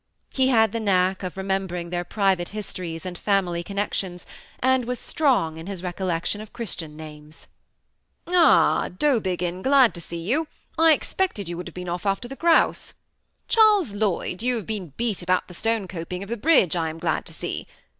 He 0.31 0.47
had 0.47 0.71
the 0.71 0.79
knack 0.79 1.21
of 1.21 1.37
remembering 1.37 1.91
their 1.91 2.03
private 2.03 2.49
histories 2.49 3.05
and 3.05 3.15
family 3.15 3.61
connections, 3.61 4.25
and 4.59 4.85
was 4.85 4.97
strong 4.97 5.57
in 5.57 5.67
his 5.67 5.83
recollection 5.83 6.41
of 6.41 6.51
Christian 6.53 6.97
names." 6.97 7.45
Ah, 8.27 8.89
Dowbiggin, 8.89 9.61
glad 9.61 9.93
to 9.93 10.01
see 10.01 10.17
you; 10.21 10.47
I 10.75 10.93
expected 10.93 11.47
you 11.47 11.55
would 11.55 11.67
have 11.67 11.75
been 11.75 11.87
off 11.87 12.07
after 12.07 12.27
the 12.27 12.35
grouse. 12.35 12.95
Charles 13.47 13.93
Lloyd, 13.93 14.41
you 14.41 14.55
have 14.55 14.65
been 14.65 14.91
beat 14.97 15.21
about 15.21 15.47
the 15.47 15.53
stone 15.53 15.87
coping 15.87 16.23
of 16.23 16.29
the 16.29 16.35
bridge, 16.35 16.75
I 16.75 16.89
am 16.89 16.97
glad 16.97 17.27
to 17.27 17.33
see. 17.33 17.67